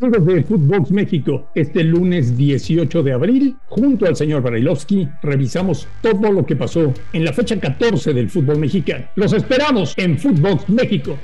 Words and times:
Amigos 0.00 0.26
de 0.26 0.42
Footbox 0.42 0.90
México, 0.90 1.48
este 1.54 1.84
lunes 1.84 2.36
18 2.36 3.02
de 3.04 3.12
abril, 3.12 3.56
junto 3.68 4.06
al 4.06 4.16
señor 4.16 4.42
Barailovsky, 4.42 5.08
revisamos 5.22 5.86
todo 6.02 6.32
lo 6.32 6.44
que 6.44 6.56
pasó 6.56 6.92
en 7.12 7.24
la 7.24 7.32
fecha 7.32 7.58
14 7.60 8.12
del 8.12 8.28
fútbol 8.28 8.58
mexicano. 8.58 9.06
Los 9.14 9.32
esperamos 9.32 9.94
en 9.96 10.18
Footbox 10.18 10.68
México. 10.68 11.16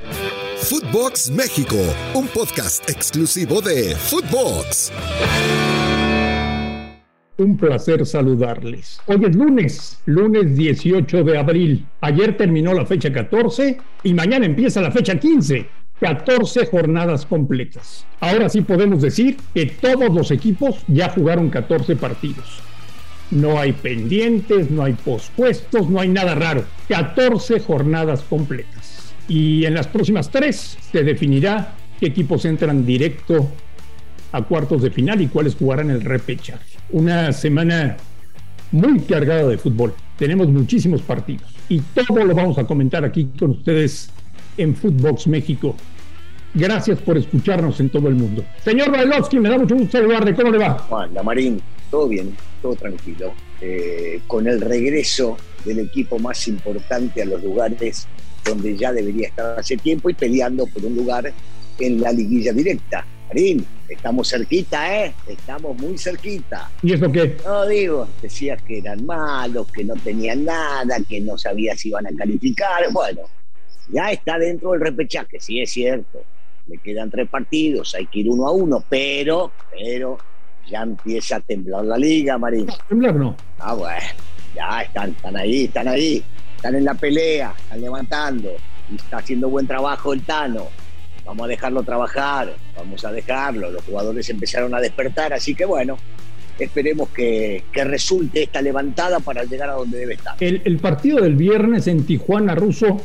Footbox 0.57 1.31
México, 1.31 1.75
un 2.15 2.27
podcast 2.27 2.89
exclusivo 2.89 3.61
de 3.61 3.93
Footbox. 3.93 4.93
Un 7.37 7.57
placer 7.57 8.05
saludarles. 8.05 9.01
Hoy 9.05 9.25
es 9.25 9.35
lunes, 9.35 10.01
lunes 10.05 10.55
18 10.55 11.23
de 11.23 11.37
abril. 11.37 11.85
Ayer 11.99 12.37
terminó 12.37 12.73
la 12.73 12.85
fecha 12.85 13.11
14 13.11 13.77
y 14.03 14.13
mañana 14.13 14.45
empieza 14.45 14.81
la 14.81 14.91
fecha 14.91 15.19
15. 15.19 15.80
14 16.01 16.65
jornadas 16.65 17.27
completas. 17.27 18.05
Ahora 18.19 18.49
sí 18.49 18.61
podemos 18.61 19.03
decir 19.03 19.37
que 19.53 19.67
todos 19.67 20.11
los 20.11 20.31
equipos 20.31 20.77
ya 20.87 21.09
jugaron 21.09 21.51
14 21.51 21.95
partidos. 21.95 22.59
No 23.29 23.59
hay 23.59 23.71
pendientes, 23.71 24.71
no 24.71 24.83
hay 24.83 24.93
pospuestos, 24.93 25.89
no 25.89 26.01
hay 26.01 26.09
nada 26.09 26.33
raro. 26.33 26.65
14 26.89 27.59
jornadas 27.59 28.23
completas. 28.23 29.13
Y 29.27 29.65
en 29.65 29.75
las 29.75 29.87
próximas 29.87 30.31
tres 30.31 30.75
se 30.91 31.03
definirá 31.03 31.75
qué 31.99 32.07
equipos 32.07 32.45
entran 32.45 32.83
directo 32.83 33.47
a 34.31 34.41
cuartos 34.41 34.81
de 34.81 34.89
final 34.89 35.21
y 35.21 35.27
cuáles 35.27 35.55
jugarán 35.55 35.91
el 35.91 36.01
repechaje. 36.01 36.79
Una 36.89 37.31
semana 37.31 37.97
muy 38.71 39.01
cargada 39.01 39.47
de 39.47 39.57
fútbol. 39.59 39.93
Tenemos 40.17 40.47
muchísimos 40.47 41.03
partidos 41.03 41.53
y 41.69 41.79
todo 41.79 42.25
lo 42.25 42.33
vamos 42.33 42.57
a 42.57 42.65
comentar 42.65 43.05
aquí 43.05 43.29
con 43.37 43.51
ustedes 43.51 44.09
en 44.57 44.75
Footbox 44.75 45.27
México. 45.27 45.75
Gracias 46.53 46.99
por 46.99 47.17
escucharnos 47.17 47.79
en 47.79 47.89
todo 47.89 48.09
el 48.09 48.15
mundo. 48.15 48.43
Señor 48.63 48.91
Bailovsky, 48.91 49.39
me 49.39 49.49
da 49.49 49.57
mucho 49.57 49.75
gusto 49.75 49.97
saludarle. 49.97 50.35
¿Cómo 50.35 50.51
le 50.51 50.57
va? 50.57 50.79
Juan, 50.79 51.11
Marín, 51.23 51.61
todo 51.89 52.09
bien, 52.09 52.35
todo 52.61 52.75
tranquilo. 52.75 53.33
Eh, 53.61 54.21
con 54.27 54.47
el 54.47 54.59
regreso 54.59 55.37
del 55.63 55.79
equipo 55.79 56.19
más 56.19 56.47
importante 56.47 57.21
a 57.21 57.25
los 57.25 57.41
lugares 57.41 58.07
donde 58.43 58.75
ya 58.75 58.91
debería 58.91 59.27
estar 59.27 59.57
hace 59.57 59.77
tiempo 59.77 60.09
y 60.09 60.13
peleando 60.13 60.65
por 60.65 60.83
un 60.83 60.95
lugar 60.95 61.31
en 61.79 62.01
la 62.01 62.11
liguilla 62.11 62.51
directa. 62.51 63.05
Marín, 63.29 63.65
estamos 63.87 64.29
cerquita, 64.29 65.05
¿eh? 65.05 65.13
Estamos 65.27 65.77
muy 65.77 65.97
cerquita. 65.97 66.69
¿Y 66.83 66.91
eso 66.91 67.09
qué? 67.09 67.37
No 67.45 67.65
digo, 67.65 68.09
decías 68.21 68.61
que 68.63 68.79
eran 68.79 69.05
malos, 69.05 69.71
que 69.71 69.85
no 69.85 69.93
tenían 69.93 70.43
nada, 70.43 70.97
que 71.07 71.21
no 71.21 71.37
sabías 71.37 71.79
si 71.79 71.89
iban 71.89 72.07
a 72.07 72.11
calificar. 72.17 72.91
Bueno, 72.91 73.21
ya 73.89 74.11
está 74.11 74.37
dentro 74.37 74.71
del 74.71 74.81
repechaje, 74.81 75.39
sí 75.39 75.61
es 75.61 75.71
cierto 75.71 76.25
le 76.67 76.77
quedan 76.77 77.09
tres 77.09 77.27
partidos, 77.29 77.95
hay 77.95 78.07
que 78.07 78.19
ir 78.19 78.29
uno 78.29 78.47
a 78.47 78.51
uno, 78.51 78.83
pero, 78.87 79.51
pero 79.71 80.17
ya 80.69 80.83
empieza 80.83 81.37
a 81.37 81.39
temblar 81.39 81.85
la 81.85 81.97
liga, 81.97 82.37
Marín. 82.37 82.67
¿Temblar 82.87 83.15
no? 83.15 83.35
Ah, 83.59 83.73
bueno, 83.73 84.05
ya 84.55 84.81
están, 84.81 85.11
están 85.11 85.37
ahí, 85.37 85.65
están 85.65 85.87
ahí, 85.87 86.23
están 86.55 86.75
en 86.75 86.85
la 86.85 86.93
pelea, 86.93 87.53
están 87.57 87.81
levantando, 87.81 88.51
y 88.91 88.95
está 88.95 89.17
haciendo 89.17 89.49
buen 89.49 89.67
trabajo 89.67 90.13
el 90.13 90.21
Tano. 90.21 90.67
Vamos 91.25 91.45
a 91.45 91.47
dejarlo 91.49 91.83
trabajar, 91.83 92.53
vamos 92.75 93.05
a 93.05 93.11
dejarlo. 93.11 93.69
Los 93.69 93.83
jugadores 93.83 94.27
empezaron 94.29 94.73
a 94.73 94.79
despertar, 94.79 95.33
así 95.33 95.53
que 95.53 95.65
bueno, 95.65 95.97
esperemos 96.57 97.09
que, 97.09 97.63
que, 97.71 97.83
resulte 97.83 98.43
esta 98.43 98.61
levantada 98.61 99.19
para 99.19 99.43
llegar 99.43 99.69
a 99.69 99.73
donde 99.73 99.99
debe 99.99 100.15
estar. 100.15 100.35
El, 100.39 100.61
el, 100.65 100.79
partido 100.79 101.21
del 101.21 101.35
viernes 101.35 101.87
en 101.87 102.05
Tijuana, 102.05 102.55
Ruso, 102.55 103.01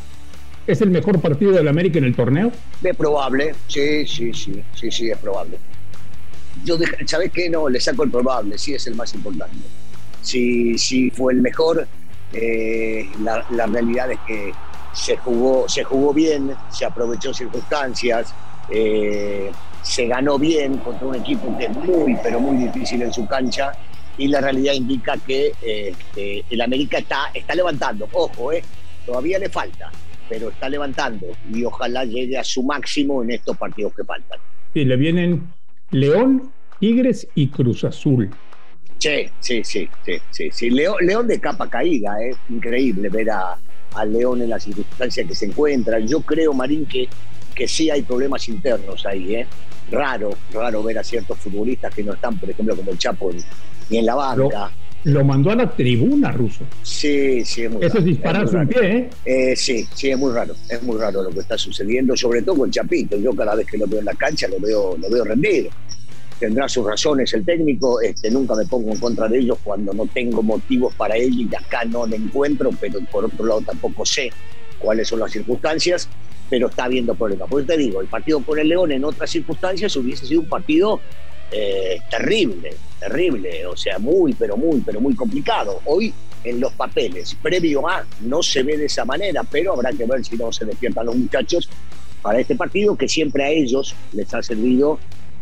¿Es 0.67 0.81
el 0.81 0.91
mejor 0.91 1.21
partido 1.21 1.53
del 1.53 1.69
América 1.69 1.99
en 1.99 2.05
el 2.05 2.15
torneo? 2.17 2.51
Es 2.83 2.97
probable, 2.97 3.55
sí, 3.69 4.05
sí, 4.07 4.35
sí, 4.35 4.63
sí, 4.75 4.91
sí, 4.91 5.11
es 5.11 5.19
probable. 5.19 5.59
Yo, 6.65 6.77
¿sabes 7.07 7.31
qué? 7.31 7.49
No, 7.49 7.69
le 7.69 7.79
saco 7.79 8.03
el 8.03 8.11
probable, 8.11 8.59
sí 8.59 8.75
es 8.75 8.87
el 8.89 8.97
más 8.97 9.15
importante. 9.15 9.57
Sí, 10.23 10.77
sí 10.77 11.11
fue 11.11 11.35
el 11.35 11.41
mejor. 11.41 11.87
Eh, 12.33 13.09
la, 13.23 13.67
realidad 13.67 14.11
es 14.11 14.19
que 14.27 14.53
se 14.93 15.17
jugó, 15.19 15.69
se 15.69 15.85
jugó 15.85 16.13
bien, 16.13 16.53
se 16.71 16.85
aprovechó 16.85 17.33
circunstancias, 17.33 18.35
eh, 18.69 19.53
se 19.83 20.07
ganó 20.07 20.37
bien 20.37 20.79
contra 20.79 21.07
un 21.07 21.15
equipo 21.15 21.57
que 21.57 21.67
es 21.67 21.77
muy, 21.77 22.17
pero 22.25 22.41
muy 22.41 22.57
difícil 22.57 23.03
en 23.03 23.13
su 23.13 23.25
cancha 23.29 23.73
y 24.19 24.27
la 24.27 24.41
realidad 24.41 24.73
indica 24.73 25.17
que 25.25 25.53
eh, 25.63 26.43
el 26.51 26.61
América 26.61 26.99
está, 26.99 27.31
está 27.33 27.55
levantando. 27.55 28.09
Ojo, 28.13 28.51
todavía 29.05 29.39
le 29.39 29.49
falta, 29.49 29.93
pero 30.29 30.49
está 30.51 30.69
levantando 30.69 31.27
y 31.53 31.65
ojalá 31.65 32.05
llegue 32.05 32.39
a 32.39 32.45
su 32.45 32.63
máximo 32.63 33.23
en 33.23 33.33
estos 33.33 33.57
partidos 33.57 33.95
que 33.95 34.05
faltan. 34.05 34.39
Sí, 34.75 34.85
le 34.85 34.97
vienen 34.97 35.49
León, 35.91 36.51
Tigres 36.81 37.29
y 37.35 37.49
Cruz 37.49 37.85
Azul. 37.85 38.31
Sí, 38.99 39.29
sí, 39.41 39.63
sí, 39.63 39.89
sí, 40.31 40.51
sí. 40.51 40.71
León, 40.71 40.97
León 41.01 41.27
de 41.27 41.39
capa 41.39 41.69
caída, 41.69 42.17
es 42.21 42.37
¿eh? 42.37 42.39
increíble 42.51 43.09
ver 43.09 43.31
a, 43.31 43.59
León 44.07 44.43
en 44.43 44.51
las 44.51 44.63
circunstancias 44.63 45.27
que 45.27 45.35
se 45.35 45.47
encuentra. 45.47 45.99
Yo 46.01 46.21
creo, 46.21 46.53
Marín, 46.53 46.85
que, 46.85 47.09
que 47.55 47.67
sí 47.67 47.89
hay 47.89 48.03
problemas 48.03 48.47
internos 48.47 49.07
ahí, 49.07 49.37
¿eh? 49.37 49.47
Raro, 49.91 50.31
raro 50.53 50.83
ver 50.83 50.99
a 50.99 51.05
ciertos 51.05 51.39
futbolistas 51.39 51.95
que 51.95 52.03
no 52.03 52.13
están, 52.13 52.39
por 52.39 52.51
ejemplo, 52.51 52.77
como 52.77 52.91
el 52.91 52.99
Chapo, 52.99 53.31
ni, 53.89 53.97
en 53.97 54.05
la 54.05 54.15
banca 54.15 54.71
lo 55.07 55.25
mandó 55.25 55.53
a 55.53 55.55
la 55.55 55.71
tribuna 55.71 56.33
ruso. 56.33 56.65
Sí, 56.83 57.45
sí, 57.45 57.63
es 57.63 57.71
muy 57.71 57.85
Eso 57.85 57.99
es 57.99 58.05
dispararse 58.05 58.57
un 58.57 58.67
pie, 58.67 58.97
¿eh? 58.97 59.11
¿eh? 59.25 59.57
Sí, 59.57 59.87
sí, 59.95 60.11
es 60.11 60.19
muy 60.19 60.33
raro. 60.33 60.53
Es 60.69 60.83
muy 60.83 60.99
raro 60.99 61.23
lo 61.23 61.31
que 61.31 61.41
está 61.41 61.57
sucediendo, 61.57 62.17
sobre 62.17 62.43
todo 62.43 62.57
con 62.57 62.73
Chapito. 62.73 63.17
Yo 63.17 63.33
cada 63.33 63.55
vez 63.55 63.69
que 63.69 63.79
lo 63.79 63.87
veo 63.87 64.01
en 64.01 64.07
la 64.07 64.15
cancha 64.15 64.49
lo 64.49 64.59
veo, 64.59 64.97
lo 64.97 65.09
veo 65.09 65.25
rendir. 65.25 65.71
Tendrá 66.41 66.69
sus 66.69 66.85
razones 66.85 67.33
el 67.35 67.45
técnico. 67.45 68.01
Este, 68.01 68.33
nunca 68.33 68.57
me 68.57 68.67
pongo 68.67 68.91
en 68.91 68.99
contra 68.99 69.29
de 69.29 69.39
ellos 69.39 69.59
cuando 69.63 69.93
no 69.93 70.07
tengo 70.13 70.43
motivos 70.43 70.93
para 70.97 71.15
ello 71.17 71.47
y 71.49 71.55
acá 71.55 71.85
no 71.85 72.05
le 72.05 72.17
encuentro, 72.17 72.71
pero 72.81 72.99
por 73.13 73.27
otro 73.27 73.47
lado 73.47 73.61
tampoco 73.61 74.05
sé 74.05 74.33
cuáles 74.81 75.07
son 75.07 75.21
las 75.21 75.31
circunstancias, 75.31 76.09
pero 76.51 76.67
está 76.67 76.85
habiendo 76.85 77.15
problemas. 77.15 77.49
Por 77.49 77.61
eso 77.61 77.69
te 77.69 77.79
digo, 77.79 78.01
el 78.01 78.09
partido 78.09 78.41
con 78.41 78.59
el 78.59 78.69
León 78.69 78.91
en 78.91 79.05
otras 79.05 79.31
circunstancias 79.31 79.95
hubiese 79.95 80.27
sido 80.27 80.41
un 80.41 80.49
partido 80.49 81.01
eh, 81.53 82.01
terrible, 82.11 82.75
terrible, 82.99 83.67
o 83.67 83.77
sea, 83.77 83.99
muy, 83.99 84.35
pero 84.35 84.57
muy, 84.57 84.81
pero 84.81 85.01
muy 85.01 85.15
complicado. 85.15 85.81
Hoy 85.85 86.13
en 86.45 86.61
los 86.61 86.73
papeles, 86.73 87.37
previo 87.43 87.89
a, 87.89 88.07
no 88.21 88.43
se 88.43 88.63
ve 88.63 88.77
de 88.77 88.87
esa 88.87 89.05
manera, 89.05 89.43
pero 89.45 89.73
habrá 89.73 89.91
que 89.93 90.07
ver 90.07 90.25
si 90.25 90.37
no 90.37 90.53
se 90.53 90.65
despiertan 90.65 91.07
los 91.07 91.17
muchachos 91.17 91.69
para 92.23 92.41
este 92.41 92.55
partido 92.57 92.97
que 92.97 93.09
siempre 93.09 93.45
a 93.45 93.51
ellos 93.51 93.95
les 94.13 94.33
ha 94.33 94.43
servido 94.43 94.99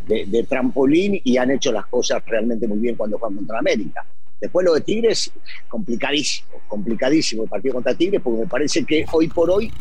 de, 0.06 0.46
trampolín 0.48 1.20
y 1.24 1.36
han 1.36 1.50
hecho 1.50 1.72
las 1.72 1.86
cosas 1.86 2.22
realmente 2.26 2.68
muy 2.68 2.78
bien 2.78 2.94
cuando 2.94 3.18
juegan 3.18 3.36
contra 3.38 3.58
América. 3.58 4.04
Después 4.40 4.66
lo 4.66 4.74
de 4.74 4.82
Tigres, 4.82 5.30
complicadísimo, 5.68 6.48
complicadísimo 6.68 7.44
el 7.44 7.48
partido 7.48 7.74
contra 7.74 7.94
Tigres, 7.94 8.20
porque 8.22 8.40
me 8.40 8.46
parece 8.46 8.84
que 8.84 9.06
hoy 9.12 9.28
por 9.28 9.50
hoy 9.50 9.72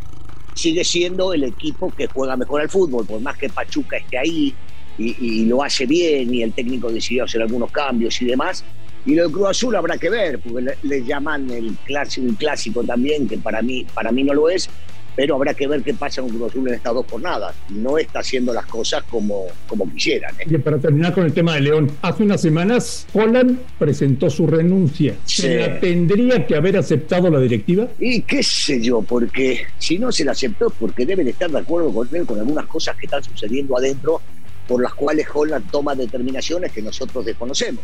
sigue 0.55 0.83
siendo 0.83 1.33
el 1.33 1.43
equipo 1.43 1.91
que 1.91 2.07
juega 2.07 2.37
mejor 2.37 2.61
al 2.61 2.69
fútbol, 2.69 3.05
por 3.05 3.19
más 3.19 3.37
que 3.37 3.49
Pachuca 3.49 3.97
esté 3.97 4.17
ahí, 4.17 4.55
y, 4.97 5.45
lo 5.45 5.63
hace 5.63 5.85
bien 5.85 6.33
y 6.33 6.43
el 6.43 6.53
técnico 6.53 6.91
decidió 6.91 7.23
hacer 7.23 7.41
algunos 7.41 7.71
cambios 7.71 8.21
y 8.21 8.25
demás. 8.25 8.63
Y 9.05 9.15
lo 9.15 9.27
de 9.27 9.33
Cruz 9.33 9.49
Azul 9.49 9.75
habrá 9.75 9.97
que 9.97 10.09
ver, 10.09 10.39
porque 10.39 10.75
le, 10.81 11.03
llaman 11.03 11.49
el 11.49 11.75
clásico, 11.85 12.33
clásico 12.37 12.83
también, 12.83 13.27
que 13.27 13.37
para 13.37 13.61
mí, 13.61 13.85
para 13.93 14.11
mí 14.13 14.23
no 14.23 14.33
lo 14.33 14.49
es, 14.49 14.69
pero 15.15 15.35
habrá 15.35 15.53
que 15.53 15.67
ver 15.67 15.83
qué 15.83 15.93
pasa 15.93 16.21
con 16.21 16.31
Cruz 16.31 16.51
Azul 16.51 16.67
en 16.69 16.75
estas 16.75 16.93
dos 16.93 17.05
jornadas. 17.09 17.53
No 17.69 17.97
está 17.97 18.19
haciendo 18.19 18.53
las 18.53 18.65
cosas 18.65 19.03
como, 19.03 19.47
como 19.67 19.91
quisieran. 19.91 20.33
¿eh? 20.39 20.45
Y 20.49 20.57
para 20.57 20.79
terminar 20.79 21.13
con 21.13 21.25
el 21.25 21.33
tema 21.33 21.55
de 21.55 21.61
León, 21.61 21.91
hace 22.01 22.23
unas 22.23 22.41
semanas 22.41 23.05
Holland 23.13 23.59
presentó 23.77 24.29
su 24.29 24.47
renuncia. 24.47 25.15
¿Se 25.25 25.57
la 25.57 25.79
tendría 25.81 26.47
que 26.47 26.55
haber 26.55 26.77
aceptado 26.77 27.29
la 27.29 27.39
directiva? 27.39 27.89
Y 27.99 28.21
qué 28.21 28.41
sé 28.41 28.81
yo, 28.81 29.01
porque 29.01 29.65
si 29.77 29.99
no 29.99 30.11
se 30.11 30.23
la 30.23 30.31
aceptó 30.31 30.67
es 30.67 30.73
porque 30.79 31.05
deben 31.05 31.27
estar 31.27 31.51
de 31.51 31.59
acuerdo 31.59 31.93
con 31.93 32.07
él 32.13 32.25
con 32.25 32.39
algunas 32.39 32.65
cosas 32.67 32.95
que 32.95 33.05
están 33.05 33.23
sucediendo 33.23 33.77
adentro 33.77 34.21
por 34.67 34.81
las 34.81 34.93
cuales 34.93 35.27
Holland 35.33 35.69
toma 35.71 35.95
determinaciones 35.95 36.71
que 36.71 36.81
nosotros 36.81 37.25
desconocemos. 37.25 37.83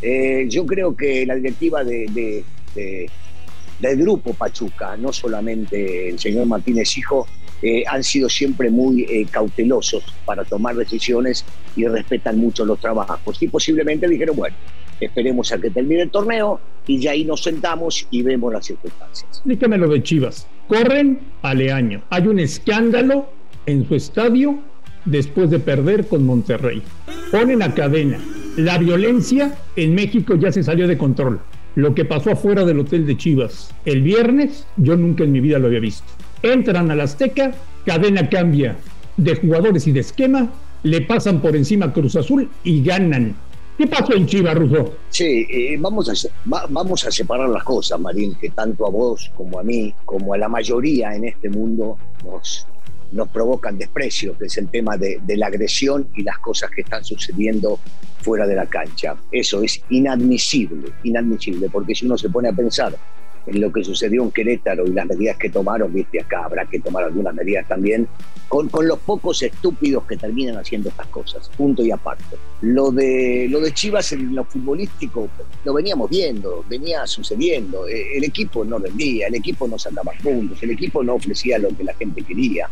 Eh, 0.00 0.46
yo 0.48 0.66
creo 0.66 0.96
que 0.96 1.24
la 1.26 1.34
directiva 1.36 1.84
de, 1.84 2.42
del 2.74 3.96
grupo 3.98 4.34
Pachuca, 4.34 4.96
no 4.96 5.12
solamente 5.12 6.08
el 6.08 6.18
señor 6.18 6.46
Martínez 6.46 6.96
Hijo, 6.96 7.26
eh, 7.62 7.84
han 7.88 8.02
sido 8.02 8.28
siempre 8.28 8.70
muy 8.70 9.02
eh, 9.04 9.26
cautelosos 9.30 10.02
para 10.24 10.44
tomar 10.44 10.74
decisiones 10.74 11.44
y 11.76 11.86
respetan 11.86 12.38
mucho 12.38 12.64
los 12.64 12.80
trabajos. 12.80 13.40
Y 13.40 13.46
posiblemente 13.46 14.08
dijeron, 14.08 14.36
bueno, 14.36 14.56
esperemos 15.00 15.52
a 15.52 15.58
que 15.58 15.70
termine 15.70 16.02
el 16.02 16.10
torneo 16.10 16.60
y 16.86 17.00
ya 17.00 17.12
ahí 17.12 17.24
nos 17.24 17.42
sentamos 17.44 18.06
y 18.10 18.22
vemos 18.22 18.52
las 18.52 18.66
circunstancias. 18.66 19.42
Dígame 19.44 19.78
lo 19.78 19.88
de 19.88 20.02
Chivas. 20.02 20.48
Corren 20.66 21.20
a. 21.42 21.50
Hay 21.52 22.26
un 22.26 22.40
escándalo 22.40 23.28
en 23.66 23.86
su 23.86 23.94
estadio 23.94 24.58
después 25.04 25.50
de 25.50 25.58
perder 25.58 26.06
con 26.06 26.24
Monterrey. 26.24 26.82
Ponen 27.30 27.62
a 27.62 27.74
cadena. 27.74 28.18
La 28.56 28.78
violencia 28.78 29.56
en 29.76 29.94
México 29.94 30.34
ya 30.34 30.52
se 30.52 30.62
salió 30.62 30.86
de 30.86 30.98
control. 30.98 31.40
Lo 31.74 31.94
que 31.94 32.04
pasó 32.04 32.32
afuera 32.32 32.64
del 32.64 32.80
hotel 32.80 33.06
de 33.06 33.16
Chivas 33.16 33.74
el 33.84 34.02
viernes, 34.02 34.66
yo 34.76 34.96
nunca 34.96 35.24
en 35.24 35.32
mi 35.32 35.40
vida 35.40 35.58
lo 35.58 35.68
había 35.68 35.80
visto. 35.80 36.04
Entran 36.42 36.90
a 36.90 36.94
la 36.94 37.04
Azteca, 37.04 37.52
cadena 37.86 38.28
cambia 38.28 38.76
de 39.16 39.36
jugadores 39.36 39.86
y 39.86 39.92
de 39.92 40.00
esquema 40.00 40.50
le 40.82 41.00
pasan 41.02 41.40
por 41.40 41.56
encima 41.56 41.86
a 41.86 41.92
Cruz 41.92 42.16
Azul 42.16 42.48
y 42.64 42.82
ganan. 42.82 43.34
¿Qué 43.78 43.86
pasó 43.86 44.14
en 44.14 44.26
Chivas, 44.26 44.54
Russo? 44.54 44.94
Sí, 45.08 45.46
eh, 45.50 45.76
vamos, 45.78 46.08
a, 46.08 46.66
vamos 46.68 47.06
a 47.06 47.10
separar 47.10 47.48
las 47.48 47.64
cosas, 47.64 47.98
Marín, 47.98 48.34
que 48.34 48.50
tanto 48.50 48.86
a 48.86 48.90
vos 48.90 49.30
como 49.34 49.58
a 49.58 49.62
mí, 49.62 49.94
como 50.04 50.34
a 50.34 50.38
la 50.38 50.48
mayoría 50.48 51.14
en 51.14 51.24
este 51.24 51.48
mundo 51.48 51.96
nos, 52.24 52.66
nos 53.12 53.28
provocan 53.28 53.78
desprecio, 53.78 54.36
que 54.38 54.46
es 54.46 54.56
el 54.58 54.68
tema 54.68 54.96
de, 54.96 55.20
la 55.36 55.46
agresión 55.46 56.08
y 56.16 56.22
las 56.22 56.38
cosas 56.38 56.70
que 56.70 56.82
están 56.82 57.04
sucediendo 57.04 57.78
fuera 58.20 58.46
de 58.46 58.54
la 58.54 58.66
cancha. 58.66 59.16
Eso 59.30 59.62
es 59.62 59.82
inadmisible, 59.90 60.92
inadmisible, 61.04 61.68
porque 61.70 61.94
si 61.94 62.06
uno 62.06 62.16
se 62.18 62.28
pone 62.28 62.48
a 62.48 62.52
pensar 62.52 62.96
en 63.44 63.60
lo 63.60 63.72
que 63.72 63.82
sucedió 63.82 64.22
en 64.22 64.30
Querétaro 64.30 64.86
y 64.86 64.92
las 64.92 65.06
medidas 65.06 65.36
que 65.36 65.50
tomaron, 65.50 65.92
viste, 65.92 66.20
acá 66.20 66.44
habrá 66.44 66.64
que 66.64 66.78
tomar 66.78 67.04
algunas 67.04 67.34
medidas 67.34 67.66
también, 67.66 68.06
con, 68.48 68.68
con 68.68 68.86
los 68.86 69.00
pocos 69.00 69.42
estúpidos 69.42 70.04
que 70.04 70.16
terminan 70.16 70.56
haciendo 70.56 70.90
estas 70.90 71.08
cosas, 71.08 71.48
punto 71.56 71.82
y 71.82 71.90
aparte. 71.90 72.36
Lo 72.60 72.92
de, 72.92 73.48
lo 73.50 73.60
de 73.60 73.72
Chivas 73.72 74.12
en 74.12 74.34
lo 74.34 74.44
futbolístico 74.44 75.28
lo 75.64 75.74
veníamos 75.74 76.08
viendo, 76.08 76.64
venía 76.68 77.04
sucediendo, 77.06 77.88
eh, 77.88 78.16
el 78.16 78.24
equipo 78.24 78.64
no 78.64 78.78
rendía, 78.78 79.26
el 79.26 79.34
equipo 79.34 79.66
no 79.66 79.76
sacaba 79.76 80.12
puntos, 80.22 80.62
el 80.62 80.70
equipo 80.70 81.02
no 81.02 81.14
ofrecía 81.14 81.58
lo 81.58 81.76
que 81.76 81.82
la 81.82 81.94
gente 81.94 82.22
quería 82.22 82.68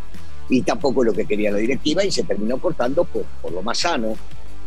y 0.50 0.62
tampoco 0.62 1.04
lo 1.04 1.12
que 1.12 1.24
quería 1.24 1.52
la 1.52 1.58
directiva 1.58 2.04
y 2.04 2.10
se 2.10 2.24
terminó 2.24 2.58
cortando 2.58 3.04
por, 3.04 3.24
por 3.40 3.52
lo 3.52 3.62
más 3.62 3.78
sano, 3.78 4.14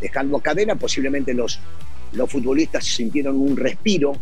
dejando 0.02 0.40
cadena, 0.40 0.76
posiblemente 0.76 1.34
los, 1.34 1.60
los 2.14 2.32
futbolistas 2.32 2.86
sintieron 2.86 3.40
un 3.40 3.56
respiro. 3.56 4.14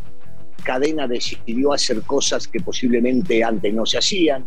Cadena 0.63 1.07
decidió 1.07 1.73
hacer 1.73 2.01
cosas 2.01 2.47
que 2.47 2.59
posiblemente 2.59 3.43
antes 3.43 3.73
no 3.73 3.85
se 3.85 3.99
hacían, 3.99 4.45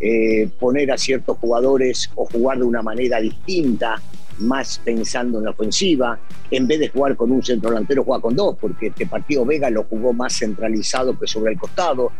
eh, 0.00 0.48
poner 0.58 0.92
a 0.92 0.98
ciertos 0.98 1.38
jugadores 1.38 2.10
o 2.16 2.26
jugar 2.26 2.58
de 2.58 2.64
una 2.64 2.82
manera 2.82 3.20
distinta, 3.20 4.00
más 4.38 4.80
pensando 4.84 5.38
en 5.38 5.44
la 5.44 5.52
ofensiva, 5.52 6.18
en 6.50 6.66
vez 6.66 6.80
de 6.80 6.88
jugar 6.88 7.16
con 7.16 7.32
un 7.32 7.42
centro 7.42 7.70
delantero, 7.70 8.04
juega 8.04 8.20
con 8.20 8.36
dos, 8.36 8.56
porque 8.60 8.88
este 8.88 9.06
partido 9.06 9.44
Vega 9.44 9.70
lo 9.70 9.84
jugó 9.84 10.12
más 10.12 10.36
centralizado 10.38 11.18
que 11.18 11.26
sobre 11.26 11.52
el 11.52 11.58
costado, 11.58 12.12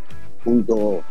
junto, 0.43 1.03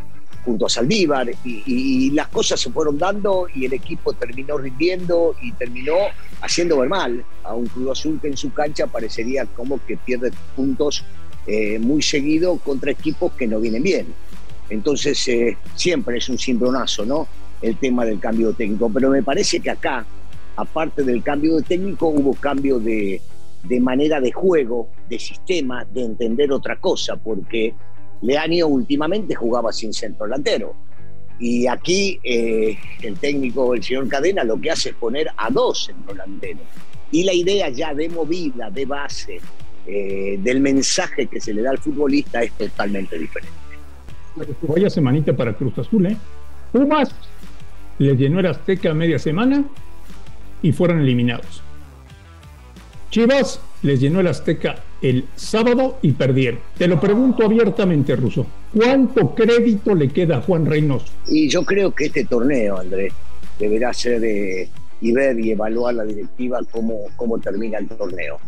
junto 0.45 0.68
a 0.68 0.69
Saldívar, 0.69 1.27
y, 1.44 1.63
y, 1.65 2.12
las 2.12 2.27
cosas 2.27 2.59
se 2.59 2.71
fueron 2.71 2.97
dando 2.97 3.47
y 3.53 3.65
el 3.65 3.74
equipo 3.74 4.13
terminó 4.13 4.57
rindiendo 4.57 5.36
y 5.42 5.51
terminó 5.53 5.95
haciendo 6.42 6.80
ver 6.80 6.89
mal 6.89 7.25
a 7.44 7.56
un 7.56 7.65
Cruz 7.65 7.92
Azul 7.92 8.19
que 8.21 8.27
en 8.27 8.38
su 8.38 8.53
cancha 8.53 8.86
parecería 8.86 9.45
como 9.45 9.83
que 9.86 9.97
pierde 9.97 10.31
puntos 10.56 11.03
eh, 11.47 11.77
muy 11.77 12.01
seguido 12.01 12.57
contra 12.57 12.92
equipos 12.92 13.33
que 13.33 13.47
no 13.47 13.59
vienen 13.59 13.83
bien. 13.83 14.07
Entonces, 14.69 15.27
eh, 15.27 15.57
siempre 15.75 16.18
es 16.18 16.27
un 16.27 16.39
cimbronazo, 16.39 17.06
¿no? 17.06 17.27
El 17.62 17.77
tema 17.77 18.03
del 18.03 18.19
cambio 18.19 18.53
técnico. 18.53 18.89
Pero 18.92 19.09
me 19.09 19.21
parece 19.21 19.59
que 19.59 19.69
acá, 19.69 20.06
aparte 20.56 21.03
del 21.03 21.21
cambio 21.21 21.57
de 21.57 21.62
técnico, 21.63 22.07
hubo 22.07 22.33
cambio 22.33 22.80
de, 22.80 23.21
de 23.63 23.80
manera 23.80 24.19
de 24.19 24.31
juego, 24.31 24.89
de 25.07 25.19
sistema, 25.19 25.86
de 25.86 26.06
entender 26.06 26.51
otra 26.51 26.77
cosa, 26.77 27.15
porque 27.15 27.74
Leanio 28.22 28.68
últimamente 28.68 29.36
jugaba 29.36 29.72
sin 29.72 29.94
centro 29.94 30.26
delantero. 30.26 30.74
Y 31.40 31.68
aquí 31.68 32.20
eh, 32.24 32.78
el 33.02 33.18
técnico, 33.18 33.74
el 33.74 33.84
señor 33.84 34.08
Cadena, 34.08 34.44
lo 34.44 34.60
que 34.60 34.72
hace 34.72 34.90
es 34.90 34.96
poner 34.96 35.28
a 35.36 35.50
dos 35.50 35.86
centro 35.86 36.14
delanteros. 36.14 36.64
Y 37.12 37.24
la 37.24 37.34
idea 37.34 37.70
ya 37.70 37.94
de 37.94 38.10
movida, 38.10 38.70
de 38.70 38.86
base, 38.86 39.40
eh, 39.88 40.40
del 40.42 40.62
mensaje 40.62 41.28
que 41.28 41.40
se 41.40 41.54
le 41.54 41.62
da 41.62 41.72
al 41.72 41.78
futbolista 41.78 42.42
es 42.42 42.52
totalmente 42.54 43.20
diferente. 43.20 43.54
Vaya 44.62 44.90
semanita 44.90 45.36
para 45.36 45.54
Cruz 45.54 45.78
Azul, 45.78 46.08
¿eh? 46.08 46.18
Pumas 46.72 47.14
les 48.00 48.18
llenó 48.18 48.40
el 48.40 48.48
Azteca 48.48 48.94
media 48.94 49.20
semana 49.20 49.64
y 50.62 50.72
fueron 50.72 51.00
eliminados. 51.00 51.62
Chivas 53.12 53.62
les 53.82 54.02
llenó 54.02 54.20
el 54.20 54.28
Azteca 54.28 54.76
el 55.01 55.25
sábado 55.36 56.00
y 56.01 56.12
perdieron. 56.13 56.59
Te 56.77 56.88
lo 56.88 57.00
pregunto 57.00 57.45
abiertamente, 57.45 58.15
Russo. 58.15 58.45
¿Cuánto 58.74 59.33
crédito 59.36 59.94
le 59.95 60.09
queda 60.09 60.38
a 60.38 60.42
Juan 60.42 60.65
Reynoso? 60.65 61.07
Y 61.27 61.47
yo 61.50 61.63
creo 61.63 61.92
que 61.92 62.06
este 62.06 62.25
torneo, 62.25 62.80
Andrés, 62.80 63.13
deberá 63.59 63.94
ser 63.94 64.19
de, 64.19 64.69
y 65.01 65.12
ver 65.12 65.39
y 65.39 65.51
evaluar 65.51 65.95
la 65.95 66.03
directiva 66.03 66.59
cómo, 66.71 67.06
cómo 67.15 67.39
termina 67.39 67.77
el 67.77 67.88
torneo. 67.88 68.39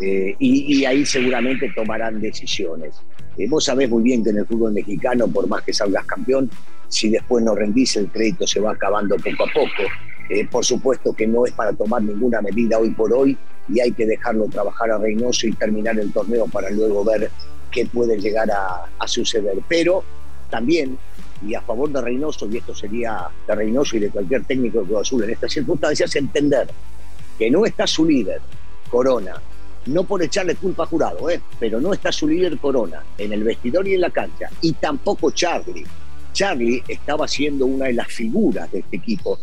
Eh, 0.00 0.34
y, 0.38 0.80
y, 0.80 0.84
ahí 0.84 1.06
seguramente 1.06 1.70
tomarán 1.74 2.20
decisiones. 2.20 2.94
Eh, 3.38 3.46
vos 3.48 3.64
sabés 3.64 3.88
muy 3.88 4.02
bien 4.02 4.24
que 4.24 4.30
en 4.30 4.38
el 4.38 4.46
fútbol 4.46 4.72
mexicano, 4.72 5.28
por 5.28 5.48
más 5.48 5.62
que 5.62 5.72
salgas 5.72 6.04
campeón, 6.04 6.50
si 6.88 7.10
después 7.10 7.44
no 7.44 7.54
rendís, 7.54 7.96
el 7.96 8.08
crédito 8.08 8.46
se 8.46 8.60
va 8.60 8.72
acabando 8.72 9.16
poco 9.16 9.44
a 9.44 9.52
poco. 9.52 9.90
Eh, 10.30 10.46
por 10.50 10.64
supuesto 10.64 11.12
que 11.12 11.26
no 11.26 11.44
es 11.46 11.52
para 11.52 11.72
tomar 11.72 12.02
ninguna 12.02 12.40
medida 12.40 12.78
hoy 12.78 12.90
por 12.90 13.12
hoy 13.12 13.36
y 13.68 13.80
hay 13.80 13.92
que 13.92 14.06
dejarlo 14.06 14.46
trabajar 14.46 14.90
a 14.90 14.98
Reynoso 14.98 15.46
y 15.46 15.52
terminar 15.52 15.98
el 15.98 16.12
torneo 16.12 16.46
para 16.46 16.70
luego 16.70 17.04
ver 17.04 17.30
qué 17.70 17.86
puede 17.86 18.18
llegar 18.18 18.50
a, 18.50 19.06
suceder. 19.06 19.58
Pero 19.68 20.04
también, 20.50 20.98
y 21.46 21.54
a 21.54 21.60
favor 21.60 21.90
de 21.90 22.00
Reynoso, 22.00 22.48
y 22.50 22.58
esto 22.58 22.74
sería 22.74 23.28
de 23.46 23.54
Reynoso 23.54 23.96
y 23.96 24.00
de 24.00 24.10
cualquier 24.10 24.44
técnico 24.44 24.80
de 24.80 24.86
Cruz 24.86 25.00
Azul 25.00 25.24
en 25.24 25.30
estas 25.30 25.52
circunstancias, 25.52 26.14
entender 26.16 26.68
que 27.38 27.50
no 27.50 27.64
está 27.66 27.86
su 27.86 28.06
líder, 28.06 28.40
Corona, 28.88 29.40
no 29.86 30.04
por 30.04 30.22
echarle 30.22 30.54
culpa 30.54 30.84
a 30.84 30.86
jurado, 30.86 31.28
¿eh? 31.28 31.40
pero 31.58 31.80
no 31.80 31.92
está 31.92 32.12
su 32.12 32.28
líder 32.28 32.58
Corona 32.58 33.02
en 33.18 33.32
el 33.32 33.44
vestidor 33.44 33.86
y 33.88 33.94
en 33.94 34.00
la 34.00 34.10
cancha, 34.10 34.48
y 34.60 34.72
tampoco 34.74 35.30
Charlie. 35.30 35.84
Charlie 36.32 36.82
estaba 36.88 37.28
siendo 37.28 37.66
una 37.66 37.86
de 37.86 37.92
las 37.92 38.08
figuras 38.08 38.70
de 38.72 38.80
este 38.80 38.96
equipo, 38.96 39.38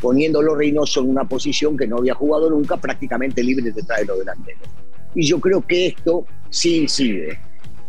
poniéndolo 0.00 0.54
Reynoso 0.54 1.00
en 1.00 1.10
una 1.10 1.24
posición 1.24 1.76
que 1.76 1.86
no 1.86 1.98
había 1.98 2.14
jugado 2.14 2.50
nunca, 2.50 2.76
prácticamente 2.76 3.42
libre 3.42 3.70
detrás 3.70 4.00
de 4.00 4.06
los 4.06 4.18
delanteros. 4.18 4.68
Y 5.14 5.26
yo 5.26 5.40
creo 5.40 5.62
que 5.62 5.86
esto 5.86 6.26
sí 6.50 6.82
incide. 6.82 7.38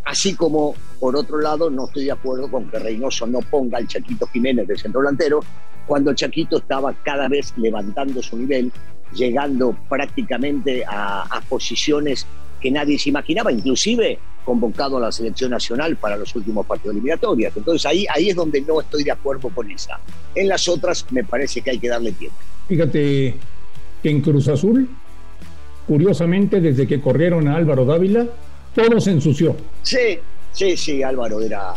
Así 0.06 0.36
como, 0.36 0.74
por 1.00 1.16
otro 1.18 1.40
lado, 1.40 1.70
no 1.70 1.86
estoy 1.86 2.06
de 2.06 2.12
acuerdo 2.12 2.50
con 2.50 2.70
que 2.70 2.80
Reynoso 2.80 3.28
no 3.28 3.40
ponga 3.40 3.78
al 3.78 3.88
Chaquito 3.88 4.26
Jiménez 4.28 4.68
de 4.68 4.78
centro 4.78 5.02
delantero, 5.02 5.42
cuando 5.86 6.14
Chaquito 6.14 6.58
estaba 6.58 6.94
cada 7.04 7.28
vez 7.28 7.54
levantando 7.58 8.22
su 8.22 8.38
nivel 8.38 8.72
llegando 9.14 9.76
prácticamente 9.90 10.84
a, 10.86 11.24
a, 11.24 11.42
posiciones 11.42 12.26
que 12.60 12.72
nadie 12.72 13.00
se 13.00 13.10
imaginaba, 13.10 13.52
inclusive 13.52 14.20
convocado 14.48 14.96
a 14.96 15.02
la 15.02 15.12
selección 15.12 15.52
nacional 15.52 15.98
para 15.98 16.16
los 16.16 16.34
últimos 16.34 16.66
partidos 16.66 16.96
eliminatorios. 16.96 17.52
Entonces 17.58 17.86
ahí, 17.86 18.06
ahí 18.16 18.30
es 18.30 18.36
donde 18.38 18.62
no 18.62 18.80
estoy 18.80 19.04
de 19.04 19.12
acuerdo 19.12 19.50
con 19.50 19.70
esa. 19.70 20.00
En 20.34 20.48
las 20.48 20.70
otras 20.70 21.06
me 21.12 21.26
parece 21.26 21.60
que 21.60 21.72
hay 21.72 21.80
que 21.80 21.90
darle 21.90 22.14
tiempo. 22.14 22.38
Fíjate 22.70 23.36
que 24.02 24.10
en 24.10 24.22
Cruz 24.22 24.48
Azul, 24.48 24.88
curiosamente, 25.86 26.62
desde 26.62 26.88
que 26.88 27.02
corrieron 27.02 27.50
a 27.50 27.58
Álvaro 27.58 27.84
Dávila, 27.84 28.26
todo 28.74 29.02
se 29.02 29.12
ensució. 29.12 29.54
Sí, 29.84 30.18
sí, 30.54 30.78
sí, 30.78 31.04
Álvaro 31.04 31.42
era 31.42 31.74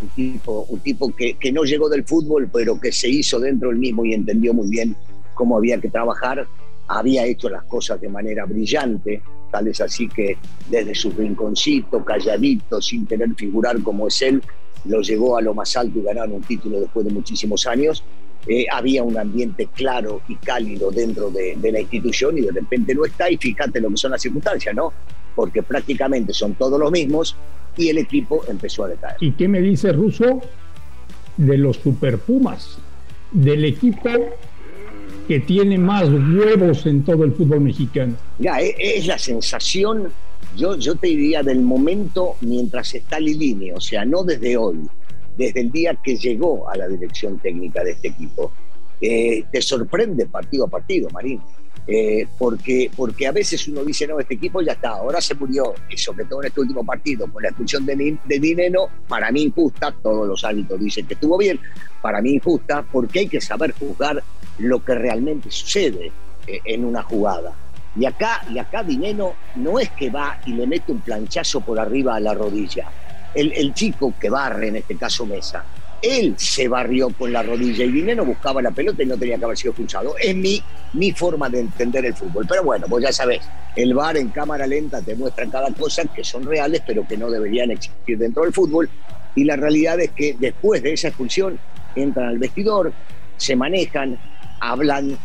un 0.00 0.08
tipo, 0.08 0.64
un 0.70 0.80
tipo 0.80 1.14
que, 1.14 1.34
que 1.34 1.52
no 1.52 1.64
llegó 1.64 1.90
del 1.90 2.04
fútbol, 2.04 2.48
pero 2.50 2.80
que 2.80 2.92
se 2.92 3.10
hizo 3.10 3.38
dentro 3.38 3.68
del 3.68 3.76
mismo 3.76 4.06
y 4.06 4.14
entendió 4.14 4.54
muy 4.54 4.70
bien 4.70 4.96
cómo 5.34 5.58
había 5.58 5.78
que 5.78 5.90
trabajar 5.90 6.48
había 6.88 7.26
hecho 7.26 7.48
las 7.48 7.64
cosas 7.64 8.00
de 8.00 8.08
manera 8.08 8.44
brillante, 8.44 9.22
tal 9.50 9.68
es 9.68 9.80
así 9.80 10.08
que 10.08 10.36
desde 10.68 10.94
su 10.94 11.10
rinconcito, 11.10 12.04
calladito, 12.04 12.80
sin 12.80 13.06
tener 13.06 13.34
figurar 13.34 13.80
como 13.82 14.08
es 14.08 14.22
él, 14.22 14.42
lo 14.84 15.00
llevó 15.00 15.36
a 15.36 15.42
lo 15.42 15.54
más 15.54 15.76
alto 15.76 15.98
y 15.98 16.02
ganaron 16.02 16.32
un 16.32 16.42
título 16.42 16.80
después 16.80 17.06
de 17.06 17.12
muchísimos 17.12 17.66
años. 17.66 18.04
Eh, 18.46 18.66
había 18.70 19.02
un 19.02 19.18
ambiente 19.18 19.68
claro 19.74 20.20
y 20.28 20.36
cálido 20.36 20.92
dentro 20.92 21.30
de, 21.30 21.56
de, 21.56 21.72
la 21.72 21.80
institución 21.80 22.38
y 22.38 22.42
de 22.42 22.52
repente 22.52 22.94
no 22.94 23.04
está 23.04 23.28
y 23.28 23.36
fíjate 23.36 23.80
lo 23.80 23.90
que 23.90 23.96
son 23.96 24.12
las 24.12 24.22
circunstancias, 24.22 24.72
¿no? 24.72 24.92
Porque 25.34 25.64
prácticamente 25.64 26.32
son 26.32 26.54
todos 26.54 26.78
los 26.78 26.92
mismos 26.92 27.36
y 27.76 27.88
el 27.88 27.98
equipo 27.98 28.44
empezó 28.48 28.84
a 28.84 28.88
decaer. 28.88 29.16
¿Y 29.20 29.32
qué 29.32 29.48
me 29.48 29.60
dice 29.60 29.92
Russo 29.92 30.40
de 31.36 31.58
los 31.58 31.78
Super 31.78 32.18
Pumas? 32.18 32.78
Del 33.32 33.64
equipo 33.64 34.08
que 35.26 35.40
tiene 35.40 35.78
más 35.78 36.08
huevos 36.08 36.86
en 36.86 37.04
todo 37.04 37.24
el 37.24 37.32
fútbol 37.32 37.60
mexicano. 37.60 38.14
Ya, 38.38 38.60
e, 38.60 38.74
es 38.78 39.06
la 39.06 39.18
sensación, 39.18 40.12
yo, 40.56 40.76
yo 40.76 40.94
te 40.94 41.08
diría, 41.08 41.42
del 41.42 41.62
momento 41.62 42.36
mientras 42.40 42.94
está 42.94 43.18
Lilini, 43.18 43.72
o 43.72 43.80
sea, 43.80 44.04
no 44.04 44.22
desde 44.22 44.56
hoy, 44.56 44.80
desde 45.36 45.60
el 45.60 45.70
día 45.70 45.94
que 46.02 46.16
llegó 46.16 46.68
a 46.68 46.76
la 46.76 46.88
dirección 46.88 47.38
técnica 47.38 47.82
de 47.84 47.92
este 47.92 48.08
equipo. 48.08 48.52
Eh, 49.00 49.44
te 49.52 49.60
sorprende 49.60 50.26
partido 50.26 50.64
a 50.64 50.68
partido, 50.68 51.10
Marín. 51.10 51.40
Eh, 51.88 52.26
porque, 52.36 52.90
porque 52.96 53.28
a 53.28 53.32
veces 53.32 53.68
uno 53.68 53.84
dice, 53.84 54.08
no, 54.08 54.18
este 54.18 54.34
equipo 54.34 54.60
ya 54.60 54.72
está, 54.72 54.90
ahora 54.90 55.20
se 55.20 55.36
murió, 55.36 55.72
y 55.88 55.96
sobre 55.96 56.24
todo 56.24 56.42
en 56.42 56.48
este 56.48 56.60
último 56.60 56.84
partido, 56.84 57.30
con 57.32 57.40
la 57.40 57.50
expulsión 57.50 57.86
de, 57.86 58.18
de 58.24 58.38
Dinero, 58.40 58.88
para 59.06 59.30
mí 59.30 59.42
injusta, 59.42 59.94
todos 60.02 60.26
los 60.26 60.42
hábitos 60.42 60.80
dicen 60.80 61.06
que 61.06 61.14
estuvo 61.14 61.38
bien, 61.38 61.60
para 62.02 62.20
mí 62.20 62.32
injusta, 62.32 62.84
porque 62.90 63.20
hay 63.20 63.28
que 63.28 63.40
saber 63.40 63.72
juzgar 63.72 64.20
lo 64.58 64.84
que 64.84 64.94
realmente 64.94 65.50
sucede 65.50 66.12
eh, 66.46 66.60
en 66.64 66.84
una 66.84 67.02
jugada. 67.02 67.52
Y 67.98 68.04
acá, 68.04 68.42
y 68.50 68.58
acá 68.58 68.82
Dineno 68.82 69.34
no 69.56 69.78
es 69.78 69.90
que 69.90 70.10
va 70.10 70.40
y 70.44 70.52
le 70.52 70.66
mete 70.66 70.92
un 70.92 71.00
planchazo 71.00 71.60
por 71.60 71.80
arriba 71.80 72.16
a 72.16 72.20
la 72.20 72.34
rodilla. 72.34 72.88
El, 73.34 73.74
chico 73.74 74.14
que 74.18 74.30
barre, 74.30 74.68
en 74.68 74.76
este 74.76 74.96
caso 74.96 75.26
Mesa, 75.26 75.62
él 76.00 76.34
se 76.38 76.68
barrió 76.68 77.10
con 77.10 77.32
la 77.32 77.42
rodilla 77.42 77.84
y 77.84 77.90
Dinero 77.90 78.24
buscaba 78.24 78.62
la 78.62 78.70
pelota 78.70 79.02
y 79.02 79.06
no 79.06 79.16
tenía 79.16 79.38
que 79.38 79.44
haber 79.44 79.58
sido 79.58 79.72
expulsado. 79.72 80.14
Es 80.18 80.34
mi, 80.34 80.62
mi 80.94 81.12
forma 81.12 81.48
de 81.50 81.60
entender 81.60 82.06
el 82.06 82.14
fútbol. 82.14 82.46
Pero 82.48 82.64
bueno, 82.64 82.86
vos 82.88 83.02
ya 83.02 83.12
sabés, 83.12 83.42
el 83.74 83.92
VAR 83.92 84.16
en 84.16 84.28
cámara 84.28 84.66
lenta 84.66 85.02
te 85.02 85.14
muestra 85.14 85.46
cada 85.46 85.70
cosa 85.72 86.04
que 86.04 86.24
son 86.24 86.44
reales, 86.44 86.82
pero 86.86 87.06
que 87.06 87.16
no 87.16 87.30
deberían 87.30 87.70
existir 87.70 88.16
dentro 88.16 88.42
del 88.44 88.52
fútbol. 88.52 88.88
Y 89.34 89.44
la 89.44 89.56
realidad 89.56 90.00
es 90.00 90.10
que 90.12 90.34
después 90.38 90.82
de 90.82 90.94
esa 90.94 91.08
expulsión 91.08 91.58
entran 91.94 92.28
al 92.28 92.38
vestidor, 92.38 92.92
se 93.36 93.54
manejan, 93.54 94.18
hablan, 94.60 95.16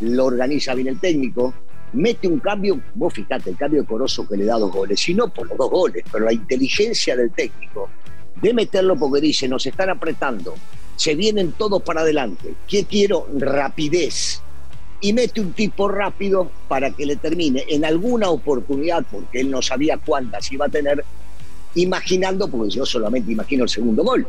lo 0.00 0.24
organiza 0.26 0.74
bien 0.74 0.88
el 0.88 1.00
técnico, 1.00 1.54
mete 1.92 2.28
un 2.28 2.40
cambio, 2.40 2.80
vos 2.94 3.14
fijate, 3.14 3.50
el 3.50 3.56
cambio 3.56 3.82
de 3.82 3.88
Corozo 3.88 4.26
que 4.28 4.36
le 4.36 4.44
da 4.44 4.58
dos 4.58 4.72
goles, 4.72 5.08
y 5.08 5.14
no 5.14 5.28
por 5.28 5.48
los 5.48 5.58
dos 5.58 5.70
goles, 5.70 6.04
pero 6.10 6.24
la 6.24 6.32
inteligencia 6.32 7.16
del 7.16 7.30
técnico 7.30 7.88
de 8.40 8.52
meterlo 8.52 8.96
porque 8.96 9.20
dice, 9.20 9.48
nos 9.48 9.64
están 9.66 9.90
apretando, 9.90 10.54
se 10.96 11.14
vienen 11.14 11.52
todos 11.52 11.82
para 11.82 12.02
adelante, 12.02 12.54
¿qué 12.68 12.84
quiero? 12.84 13.26
Rapidez. 13.38 14.42
Y 15.00 15.12
mete 15.12 15.40
un 15.40 15.52
tipo 15.52 15.88
rápido 15.88 16.50
para 16.68 16.90
que 16.90 17.04
le 17.04 17.16
termine 17.16 17.64
en 17.68 17.84
alguna 17.84 18.30
oportunidad, 18.30 19.04
porque 19.10 19.40
él 19.40 19.50
no 19.50 19.60
sabía 19.60 19.98
cuántas 19.98 20.50
iba 20.50 20.66
a 20.66 20.68
tener, 20.70 21.04
imaginando, 21.74 22.48
porque 22.48 22.70
yo 22.70 22.86
solamente 22.86 23.30
imagino 23.30 23.64
el 23.64 23.68
segundo 23.68 24.02
gol. 24.02 24.26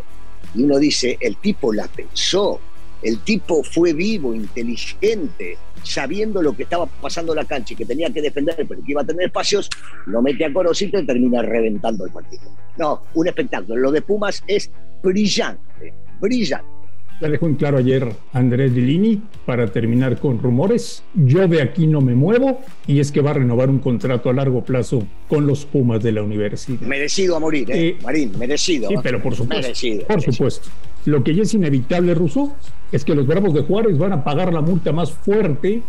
Y 0.54 0.64
uno 0.64 0.78
dice, 0.78 1.18
el 1.22 1.38
tipo 1.38 1.72
la 1.72 1.88
pensó, 1.88 2.60
el 3.02 3.20
tipo 3.20 3.64
fue 3.64 3.94
vivo, 3.94 4.34
inteligente, 4.34 5.58
sabiendo 5.84 6.42
lo 6.42 6.56
que 6.56 6.64
estaba 6.64 6.86
pasando 6.86 7.34
en 7.34 7.38
la 7.38 7.46
cancha 7.46 7.74
y 7.74 7.78
que 7.78 7.86
tenía 7.86 8.10
que 8.10 8.22
defender, 8.22 8.56
pero 8.68 8.82
que 8.84 8.92
iba 8.92 9.02
a 9.02 9.06
tener 9.06 9.28
espacios, 9.28 9.70
lo 10.06 10.22
mete 10.22 10.46
a 10.46 10.54
Corosito 10.54 11.00
y 11.00 11.06
termina 11.06 11.42
reventando 11.42 12.06
el 12.06 12.12
partido. 12.12 12.44
No, 12.78 13.02
un 13.14 13.28
espectáculo. 13.28 13.78
Lo 13.78 13.92
de 13.92 14.02
Pumas 14.02 14.44
es 14.48 14.72
brillante, 15.04 15.94
brillante. 16.20 16.77
Ya 17.20 17.30
dejó 17.30 17.48
en 17.48 17.56
claro 17.56 17.80
ayer 17.80 18.08
Andrés 18.32 18.74
Lini 18.74 19.22
para 19.46 19.72
terminar 19.72 20.20
con 20.20 20.40
rumores. 20.40 21.04
Yo 21.16 21.48
de 21.48 21.64
aquí 21.64 21.88
no 21.88 22.00
me 22.00 22.14
muevo 22.14 22.62
y 22.86 23.00
es 23.00 23.12
que 23.12 23.22
va 23.22 23.32
a 23.32 23.34
renovar 23.34 23.70
un 23.70 23.80
contrato 23.80 24.30
a 24.30 24.34
largo 24.34 24.64
plazo 24.64 25.04
con 25.28 25.48
los 25.48 25.66
Pumas 25.66 26.04
de 26.04 26.12
la 26.12 26.22
universidad. 26.22 26.80
Merecido 26.82 27.36
a 27.36 27.40
morir, 27.40 27.72
¿eh? 27.72 27.88
eh 27.88 27.98
Marín, 28.04 28.38
merecido. 28.38 28.90
Sí, 28.90 28.96
pero 29.02 29.22
por 29.22 29.36
supuesto. 29.36 29.64
Merecido, 29.64 30.06
por 30.06 30.22
supuesto. 30.22 30.70
Lo 31.06 31.24
que 31.24 31.34
ya 31.34 31.44
es 31.44 31.54
inevitable, 31.54 32.14
Russo, 32.14 32.56
es 32.92 33.04
que 33.04 33.16
los 33.16 33.26
Bravos 33.26 33.54
de 33.54 33.62
Juárez 33.62 33.98
van 33.98 34.14
a 34.14 34.24
pagar 34.24 34.54
la 34.54 34.62
multa 34.62 34.92
más 34.92 35.12
fuerte 35.12 35.82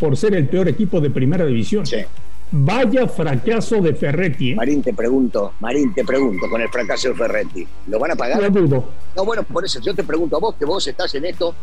por 0.00 0.16
ser 0.16 0.34
el 0.34 0.48
peor 0.48 0.68
equipo 0.68 1.00
de 1.00 1.10
primera 1.10 1.46
división. 1.46 1.86
Sí. 1.86 1.98
Vaya 2.52 3.06
fracaso 3.06 3.80
de 3.80 3.94
Ferretti. 3.94 4.52
¿eh? 4.52 4.54
Marín, 4.56 4.82
te 4.82 4.92
pregunto, 4.92 5.52
Marín, 5.60 5.94
te 5.94 6.04
pregunto, 6.04 6.48
con 6.50 6.60
el 6.60 6.68
fracaso 6.68 7.10
de 7.10 7.14
Ferretti, 7.14 7.66
¿lo 7.86 7.98
van 7.98 8.10
a 8.10 8.16
pagar? 8.16 8.42
No 8.42 8.50
dudo. 8.50 8.88
No, 9.16 9.24
bueno, 9.24 9.44
por 9.44 9.64
eso 9.64 9.80
yo 9.80 9.94
te 9.94 10.02
pregunto 10.02 10.36
a 10.36 10.40
vos, 10.40 10.56
que 10.56 10.64
vos 10.64 10.84
estás 10.86 11.14
en 11.14 11.26
esto, 11.26 11.54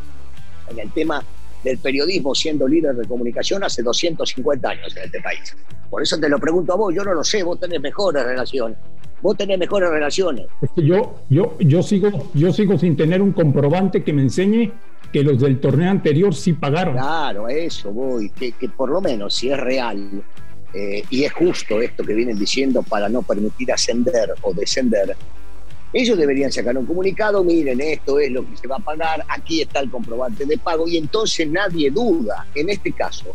en 0.70 0.80
el 0.80 0.92
tema 0.92 1.22
del 1.62 1.78
periodismo, 1.80 2.34
siendo 2.34 2.68
líder 2.68 2.96
de 2.96 3.06
comunicación 3.06 3.64
hace 3.66 3.84
250 3.84 4.70
años 4.70 4.96
en 4.96 5.04
este 5.04 5.20
país. 5.22 5.58
Por 5.90 6.02
eso 6.02 6.18
te 6.18 6.30
lo 6.30 6.40
pregunto 6.40 6.72
a 6.72 6.78
vos, 6.78 6.94
yo 6.96 7.04
no 7.04 7.14
lo 7.14 7.24
sé, 7.24 7.44
vos 7.44 7.60
tenés 7.60 7.82
mejores 7.82 8.24
relaciones. 8.24 8.78
Vos 9.22 9.36
tenés 9.36 9.58
mejores 9.58 9.90
relaciones. 9.90 10.46
Es 10.62 10.70
que 10.72 10.86
yo, 10.86 11.16
yo, 11.30 11.58
yo, 11.60 11.84
sigo, 11.84 12.30
yo 12.34 12.54
sigo 12.54 12.78
sin 12.78 12.96
tener 12.96 13.22
un 13.22 13.34
comprobante 13.34 14.04
que 14.04 14.14
me 14.14 14.22
enseñe 14.22 14.72
que 15.12 15.24
los 15.24 15.40
del 15.40 15.60
torneo 15.60 15.90
anterior 15.90 16.34
sí 16.34 16.54
pagaron. 16.54 16.94
Claro, 16.94 17.48
a 17.48 17.52
eso 17.52 17.92
voy, 17.92 18.30
que, 18.30 18.52
que 18.54 18.70
por 18.70 18.90
lo 18.90 19.02
menos 19.02 19.34
si 19.34 19.50
es 19.50 19.60
real 19.60 20.24
eh, 20.80 21.04
y 21.10 21.24
es 21.24 21.34
justo 21.34 21.82
esto 21.82 22.04
que 22.04 22.14
vienen 22.14 22.38
diciendo 22.38 22.84
para 22.84 23.10
no 23.10 23.24
permitir 23.24 23.72
ascender 23.72 24.36
o 24.44 24.54
descender, 24.54 25.16
ellos 25.92 26.16
deberían 26.16 26.52
sacar 26.52 26.78
un 26.78 26.86
comunicado, 26.86 27.44
miren, 27.44 27.82
esto 27.82 28.20
es 28.20 28.32
lo 28.32 28.48
que 28.48 28.56
se 28.58 28.68
va 28.68 28.76
a 28.76 28.80
pagar, 28.80 29.26
aquí 29.28 29.60
está 29.60 29.80
el 29.80 29.90
comprobante 29.90 30.46
de 30.46 30.60
pago 30.60 30.88
y 30.88 30.98
entonces 30.98 31.50
nadie 31.50 31.90
duda. 31.90 32.46
En 32.54 32.70
este 32.70 32.92
caso, 32.92 33.34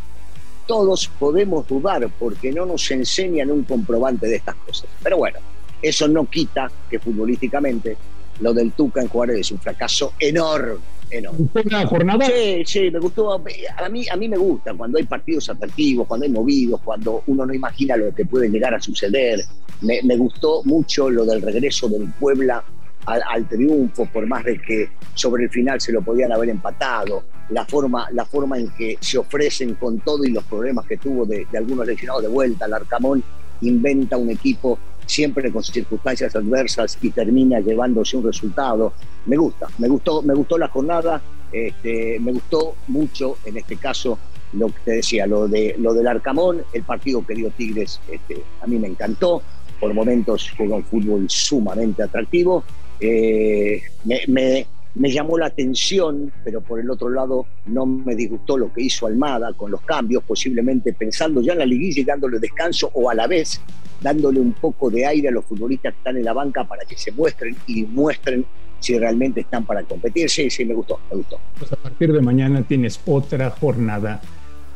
todos 0.69 1.11
podemos 1.19 1.67
dudar 1.67 2.09
porque 2.17 2.53
no 2.53 2.65
nos 2.65 2.89
enseñan 2.93 3.51
un 3.51 3.65
comprobante 3.65 4.29
de 4.29 4.37
estas 4.37 4.55
cosas. 4.55 4.89
Pero 5.03 5.17
bueno, 5.17 5.41
eso 5.81 6.07
no 6.07 6.27
quita 6.27 6.71
que 6.89 7.01
futbolísticamente 7.01 7.97
lo 8.39 8.55
del 8.55 8.71
Tuca 8.71 9.03
en 9.03 9.09
Juárez 9.09 9.41
es 9.41 9.51
un 9.51 9.59
fracaso 9.59 10.13
enorme 10.21 10.79
una 11.19 11.87
jornada? 11.87 12.27
Sí, 12.27 12.63
sí, 12.65 12.91
me 12.91 12.99
gustó. 12.99 13.33
A 13.33 13.89
mí, 13.89 14.09
a 14.09 14.17
mí 14.17 14.29
me 14.29 14.37
gusta 14.37 14.75
cuando 14.75 14.99
hay 14.99 15.05
partidos 15.05 15.49
atractivos, 15.49 16.07
cuando 16.07 16.25
hay 16.25 16.33
movidos, 16.33 16.81
cuando 16.83 17.23
uno 17.27 17.47
no 17.47 17.55
imagina 17.55 17.97
lo 17.97 18.15
que 18.15 18.25
puede 18.25 18.49
llegar 18.49 18.75
a 18.75 18.81
suceder. 18.81 19.41
Me, 19.83 20.17
gustó 20.17 20.63
mucho 20.65 21.11
lo 21.11 21.25
del 21.25 21.43
regreso 21.43 21.89
del 21.89 22.09
Puebla 22.19 22.63
al, 23.07 23.49
triunfo, 23.49 24.07
por 24.07 24.27
más 24.27 24.45
de 24.45 24.61
que 24.61 24.91
sobre 25.15 25.45
el 25.45 25.51
final 25.51 25.81
se 25.81 25.93
lo 25.93 26.03
podían 26.03 26.33
haber 26.33 26.51
empatado. 26.51 27.25
La 27.51 27.65
forma, 27.67 28.09
la 28.13 28.25
forma 28.25 28.59
en 28.59 28.71
que 28.71 28.97
se 29.01 29.19
ofrecen 29.19 29.75
con 29.75 29.99
todo 30.01 30.25
y 30.25 30.31
los 30.31 30.45
problemas 30.45 30.87
que 30.87 30.97
tuvo 30.97 31.27
de, 31.27 31.47
de 31.51 31.59
algunos 31.59 31.87
lesionados 31.87 32.23
de 32.23 32.29
vuelta. 32.29 32.67
El 32.67 32.75
Arcamón 32.75 33.23
inventa 33.61 34.17
un 34.17 34.31
equipo 34.31 34.79
siempre 35.07 35.53
con 35.53 35.63
circunstancias 35.63 36.35
adversas 36.37 36.99
y 37.01 37.11
termina 37.11 37.61
llevándose 37.61 38.17
un 38.17 38.25
resultado. 38.25 38.93
Me 39.27 39.37
gusta, 39.37 39.69
me 39.79 39.89
gustó, 39.89 40.23
me 40.23 40.35
gustó 40.35 40.59
la 40.59 40.69
jornada, 40.69 41.21
este, 41.53 42.19
me 42.21 42.33
gustó 42.33 42.75
mucho 42.89 43.37
en 43.45 43.59
este 43.59 43.77
caso 43.77 44.19
lo 44.55 44.69
que 44.69 44.81
te 44.85 44.91
decía, 44.93 45.27
lo 45.27 45.49
de 45.49 45.77
lo 45.79 45.95
del 45.95 46.07
Arcamón, 46.07 46.63
el 46.73 46.83
partido 46.83 47.25
que 47.27 47.35
dio 47.35 47.51
Tigres, 47.51 48.01
este, 48.11 48.43
a 48.61 48.67
mí 48.67 48.79
me 48.79 48.89
encantó, 48.89 49.43
por 49.81 49.93
momentos 49.95 50.51
jugó 50.57 50.77
un 50.77 50.85
fútbol 50.85 51.25
sumamente 51.29 52.03
atractivo. 52.03 52.65
Eh, 53.01 53.83
me, 54.29 54.67
llamó 54.95 55.39
la 55.39 55.47
atención, 55.47 56.33
pero 56.45 56.61
por 56.61 56.81
el 56.81 56.91
otro 56.91 57.09
lado 57.09 57.47
no 57.67 57.87
me 57.87 58.15
disgustó 58.15 58.59
lo 58.59 58.73
que 58.73 58.83
hizo 58.83 59.07
Almada 59.07 59.53
con 59.55 59.71
los 59.71 59.81
cambios, 59.83 60.23
posiblemente 60.25 60.93
pensando 60.93 61.41
ya 61.41 61.53
en 61.53 61.61
la 61.61 61.67
liguilla 61.67 62.03
y 62.03 62.05
dándole 62.05 62.39
descanso 62.39 62.91
o 62.95 63.09
a 63.09 63.15
la 63.15 63.27
vez 63.27 63.61
dándole 64.03 64.41
un 64.41 64.53
poco 64.53 64.91
de 64.91 65.07
aire 65.07 65.29
a 65.29 65.31
los 65.31 65.45
futbolistas 65.45 65.93
que 65.93 65.99
están 65.99 66.17
en 66.17 66.25
la 66.25 66.33
banca 66.33 66.65
para 66.65 66.85
que 66.85 66.97
se 66.97 67.13
muestren 67.13 67.57
y 67.67 67.85
muestren 67.85 68.45
si 68.81 68.99
realmente 68.99 69.41
están 69.41 69.65
para 69.65 69.83
competir. 69.85 70.29
Sí, 70.29 70.51
sí, 70.51 70.65
me 70.65 70.75
gustó, 70.75 70.99
me 71.11 71.19
gustó. 71.19 71.39
Pues 71.59 71.73
a 71.73 71.77
partir 71.77 72.13
de 72.13 72.21
mañana 72.21 72.63
tienes 72.63 73.01
otra 73.07 73.51
jornada 73.51 74.21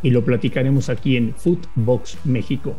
y 0.02 0.10
lo 0.10 0.24
platicaremos 0.24 0.88
aquí 0.88 1.16
en 1.16 1.34
Footbox 1.34 2.18
México. 2.24 2.76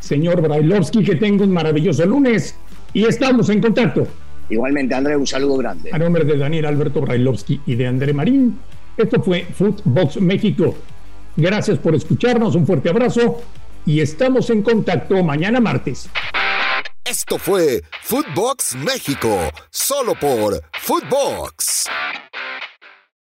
Señor 0.00 0.40
Brailovsky, 0.40 1.04
que 1.04 1.16
tenga 1.16 1.44
un 1.44 1.50
maravilloso 1.50 2.04
lunes 2.06 2.56
y 2.92 3.04
estamos 3.04 3.48
en 3.50 3.60
contacto. 3.60 4.06
Igualmente, 4.48 4.94
André, 4.94 5.16
un 5.16 5.26
saludo 5.26 5.56
grande. 5.56 5.90
A 5.92 5.98
nombre 5.98 6.24
de 6.24 6.36
Daniel 6.36 6.66
Alberto 6.66 7.00
Brailovsky 7.00 7.60
y 7.66 7.74
de 7.74 7.86
André 7.86 8.12
Marín, 8.12 8.58
esto 8.96 9.22
fue 9.22 9.44
Footbox 9.44 10.20
México. 10.20 10.74
Gracias 11.36 11.78
por 11.78 11.94
escucharnos, 11.94 12.54
un 12.54 12.66
fuerte 12.66 12.90
abrazo 12.90 13.40
y 13.86 14.00
estamos 14.00 14.50
en 14.50 14.62
contacto 14.62 15.22
mañana 15.24 15.60
martes. 15.60 16.08
Esto 17.04 17.38
fue 17.38 17.82
Footbox 18.02 18.76
México, 18.76 19.38
solo 19.70 20.14
por 20.14 20.62
Footbox. 20.80 21.86